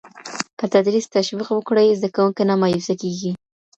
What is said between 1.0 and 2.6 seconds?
تشویق وکړي، زده کوونکی نه